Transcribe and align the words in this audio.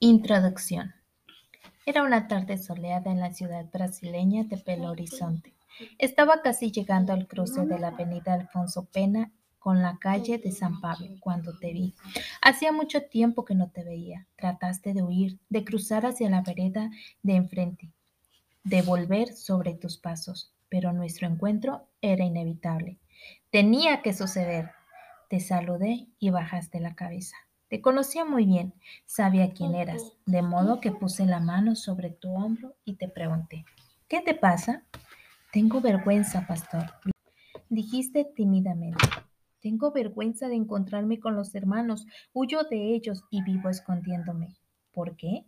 Introducción. 0.00 0.94
Era 1.84 2.04
una 2.04 2.28
tarde 2.28 2.56
soleada 2.56 3.10
en 3.10 3.18
la 3.18 3.32
ciudad 3.32 3.66
brasileña 3.72 4.44
de 4.44 4.54
Belo 4.64 4.92
Horizonte. 4.92 5.52
Estaba 5.98 6.40
casi 6.40 6.70
llegando 6.70 7.12
al 7.12 7.26
cruce 7.26 7.66
de 7.66 7.80
la 7.80 7.88
avenida 7.88 8.34
Alfonso 8.34 8.84
Pena 8.84 9.32
con 9.58 9.82
la 9.82 9.98
calle 9.98 10.38
de 10.38 10.52
San 10.52 10.80
Pablo 10.80 11.08
cuando 11.18 11.58
te 11.58 11.72
vi. 11.72 11.96
Hacía 12.40 12.70
mucho 12.70 13.02
tiempo 13.02 13.44
que 13.44 13.56
no 13.56 13.70
te 13.70 13.82
veía. 13.82 14.28
Trataste 14.36 14.94
de 14.94 15.02
huir, 15.02 15.40
de 15.48 15.64
cruzar 15.64 16.06
hacia 16.06 16.30
la 16.30 16.42
vereda 16.42 16.92
de 17.24 17.34
enfrente, 17.34 17.90
de 18.62 18.82
volver 18.82 19.32
sobre 19.32 19.74
tus 19.74 19.98
pasos, 19.98 20.54
pero 20.68 20.92
nuestro 20.92 21.26
encuentro 21.26 21.88
era 22.02 22.24
inevitable. 22.24 23.00
Tenía 23.50 24.00
que 24.02 24.12
suceder. 24.12 24.70
Te 25.28 25.40
saludé 25.40 26.06
y 26.20 26.30
bajaste 26.30 26.78
la 26.78 26.94
cabeza. 26.94 27.34
Te 27.68 27.82
conocía 27.82 28.24
muy 28.24 28.46
bien, 28.46 28.72
sabía 29.04 29.52
quién 29.52 29.74
eras, 29.74 30.14
de 30.24 30.40
modo 30.40 30.80
que 30.80 30.90
puse 30.90 31.26
la 31.26 31.38
mano 31.38 31.76
sobre 31.76 32.08
tu 32.08 32.32
hombro 32.32 32.74
y 32.86 32.94
te 32.94 33.08
pregunté, 33.08 33.66
¿qué 34.08 34.22
te 34.22 34.34
pasa? 34.34 34.84
Tengo 35.52 35.82
vergüenza, 35.82 36.46
pastor, 36.46 36.86
dijiste 37.68 38.24
tímidamente. 38.24 39.04
Tengo 39.60 39.92
vergüenza 39.92 40.48
de 40.48 40.54
encontrarme 40.54 41.20
con 41.20 41.36
los 41.36 41.54
hermanos, 41.54 42.06
huyo 42.32 42.62
de 42.64 42.94
ellos 42.94 43.24
y 43.30 43.42
vivo 43.42 43.68
escondiéndome. 43.68 44.56
¿Por 44.92 45.14
qué? 45.16 45.44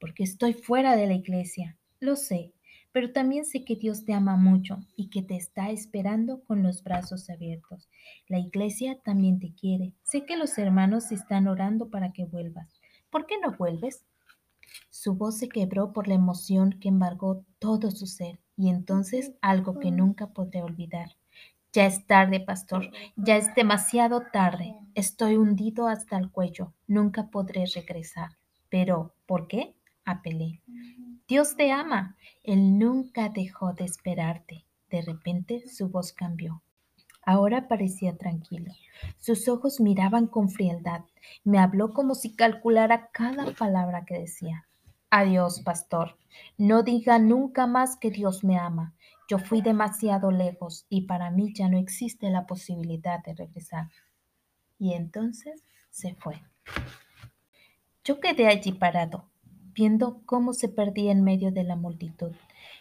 Porque 0.00 0.24
estoy 0.24 0.54
fuera 0.54 0.96
de 0.96 1.06
la 1.06 1.14
iglesia. 1.14 1.76
Lo 2.00 2.16
sé, 2.16 2.52
pero 2.92 3.12
también 3.12 3.44
sé 3.44 3.64
que 3.64 3.76
Dios 3.76 4.04
te 4.04 4.12
ama 4.12 4.36
mucho 4.36 4.78
y 4.96 5.08
que 5.08 5.22
te 5.22 5.36
está 5.36 5.70
esperando 5.70 6.44
con 6.44 6.62
los 6.62 6.84
brazos 6.84 7.30
abiertos. 7.30 7.88
La 8.28 8.38
iglesia 8.38 8.98
también 9.02 9.40
te 9.40 9.54
quiere. 9.54 9.94
Sé 10.02 10.24
que 10.26 10.36
los 10.36 10.56
hermanos 10.58 11.10
están 11.10 11.48
orando 11.48 11.88
para 11.88 12.12
que 12.12 12.26
vuelvas. 12.26 12.80
¿Por 13.10 13.26
qué 13.26 13.38
no 13.40 13.56
vuelves? 13.56 14.04
Su 14.90 15.14
voz 15.14 15.38
se 15.38 15.48
quebró 15.48 15.92
por 15.92 16.06
la 16.06 16.14
emoción 16.14 16.78
que 16.80 16.88
embargó 16.88 17.44
todo 17.58 17.90
su 17.90 18.06
ser 18.06 18.38
y 18.56 18.68
entonces 18.68 19.32
algo 19.40 19.78
que 19.78 19.90
nunca 19.90 20.28
podré 20.28 20.62
olvidar. 20.62 21.16
Ya 21.72 21.86
es 21.86 22.06
tarde, 22.06 22.40
pastor, 22.40 22.90
ya 23.16 23.36
es 23.36 23.54
demasiado 23.54 24.24
tarde. 24.30 24.74
Estoy 24.94 25.36
hundido 25.36 25.88
hasta 25.88 26.18
el 26.18 26.30
cuello. 26.30 26.74
Nunca 26.86 27.30
podré 27.30 27.64
regresar. 27.74 28.32
Pero, 28.68 29.14
¿por 29.24 29.48
qué? 29.48 29.74
Apelé. 30.04 30.60
Dios 31.26 31.56
te 31.56 31.72
ama. 31.72 32.16
Él 32.42 32.78
nunca 32.78 33.28
dejó 33.28 33.72
de 33.72 33.84
esperarte. 33.84 34.64
De 34.90 35.02
repente 35.02 35.68
su 35.68 35.88
voz 35.88 36.12
cambió. 36.12 36.62
Ahora 37.24 37.68
parecía 37.68 38.16
tranquilo. 38.16 38.72
Sus 39.18 39.48
ojos 39.48 39.80
miraban 39.80 40.26
con 40.26 40.50
frialdad. 40.50 41.02
Me 41.44 41.58
habló 41.58 41.92
como 41.92 42.14
si 42.14 42.34
calculara 42.34 43.10
cada 43.12 43.52
palabra 43.52 44.04
que 44.04 44.18
decía. 44.18 44.66
Adiós, 45.08 45.60
pastor. 45.60 46.16
No 46.58 46.82
diga 46.82 47.18
nunca 47.18 47.66
más 47.66 47.96
que 47.96 48.10
Dios 48.10 48.42
me 48.42 48.58
ama. 48.58 48.94
Yo 49.28 49.38
fui 49.38 49.62
demasiado 49.62 50.30
lejos 50.30 50.84
y 50.88 51.02
para 51.02 51.30
mí 51.30 51.52
ya 51.54 51.68
no 51.68 51.78
existe 51.78 52.28
la 52.30 52.46
posibilidad 52.46 53.22
de 53.22 53.34
regresar. 53.34 53.88
Y 54.78 54.94
entonces 54.94 55.62
se 55.90 56.14
fue. 56.14 56.42
Yo 58.04 58.18
quedé 58.18 58.48
allí 58.48 58.72
parado, 58.72 59.30
viendo 59.74 60.20
cómo 60.26 60.52
se 60.52 60.68
perdía 60.68 61.12
en 61.12 61.24
medio 61.24 61.52
de 61.52 61.64
la 61.64 61.76
multitud. 61.76 62.32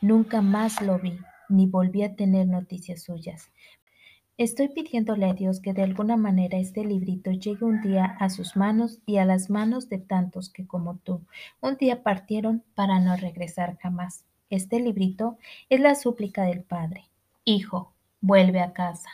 Nunca 0.00 0.42
más 0.42 0.80
lo 0.80 0.98
vi, 0.98 1.18
ni 1.48 1.66
volví 1.66 2.02
a 2.02 2.16
tener 2.16 2.46
noticias 2.46 3.02
suyas. 3.02 3.50
Estoy 4.36 4.68
pidiéndole 4.68 5.26
a 5.26 5.34
Dios 5.34 5.60
que 5.60 5.72
de 5.74 5.82
alguna 5.82 6.16
manera 6.16 6.58
este 6.58 6.84
librito 6.84 7.30
llegue 7.30 7.64
un 7.64 7.80
día 7.82 8.04
a 8.18 8.30
sus 8.30 8.56
manos 8.56 8.98
y 9.06 9.18
a 9.18 9.24
las 9.24 9.48
manos 9.48 9.88
de 9.88 9.98
tantos 9.98 10.50
que 10.50 10.66
como 10.66 10.96
tú 10.96 11.20
un 11.60 11.76
día 11.76 12.02
partieron 12.02 12.64
para 12.74 12.98
no 12.98 13.16
regresar 13.16 13.78
jamás. 13.78 14.24
Este 14.50 14.80
librito 14.80 15.38
es 15.68 15.80
la 15.80 15.94
súplica 15.94 16.42
del 16.42 16.64
Padre. 16.64 17.04
Hijo, 17.44 17.92
vuelve 18.20 18.60
a 18.60 18.72
casa. 18.72 19.08